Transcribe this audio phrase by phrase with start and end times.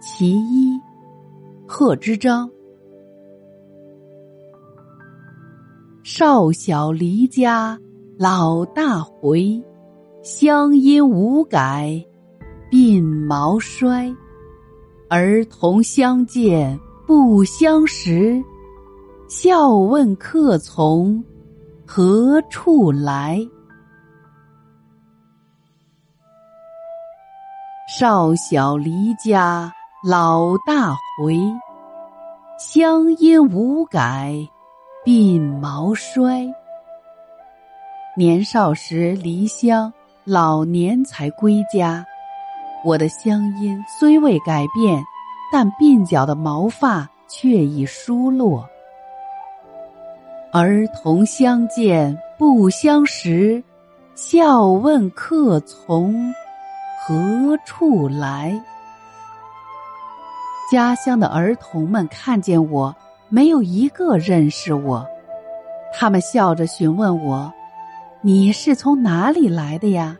[0.00, 0.80] 其一，
[1.68, 2.50] 贺知章。
[6.02, 7.78] 少小离家
[8.18, 9.62] 老大回，
[10.22, 12.02] 乡音无改
[12.70, 14.10] 鬓毛衰。
[15.10, 18.42] 儿童相见不相识，
[19.28, 21.22] 笑问客从
[21.86, 23.38] 何处来。
[27.98, 29.70] 少小离家。
[30.02, 31.38] 老大回，
[32.58, 34.34] 乡音无改
[35.04, 36.50] 鬓毛衰。
[38.16, 39.92] 年少时离乡，
[40.24, 42.02] 老年才归家。
[42.82, 45.04] 我的乡音虽未改变，
[45.52, 48.66] 但鬓角的毛发却已疏落。
[50.50, 53.62] 儿童相见不相识，
[54.14, 56.32] 笑问客从
[57.02, 58.58] 何处来。
[60.70, 62.94] 家乡的儿童们看见我，
[63.28, 65.04] 没有一个认识我。
[65.92, 67.52] 他们笑着询问我
[68.22, 70.16] ：“你是从哪里来的呀？”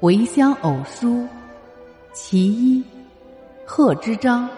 [0.00, 1.08] 回乡偶书》
[2.12, 2.82] 其一，
[3.64, 4.48] 贺知章。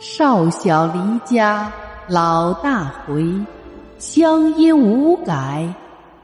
[0.00, 1.72] 少小离家
[2.08, 3.32] 老大回，
[3.98, 5.72] 乡音无改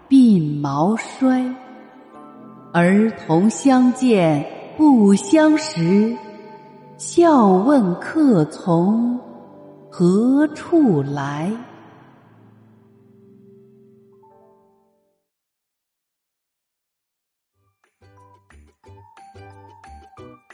[0.09, 1.49] 鬓毛衰。
[2.73, 6.17] 儿童相见不相识，
[6.97, 9.19] 笑问客从
[9.91, 11.51] 何处来。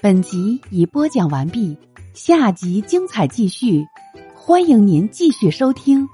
[0.01, 1.77] 本集已播讲完毕，
[2.15, 3.87] 下集精彩继续，
[4.35, 6.09] 欢迎您继续收听。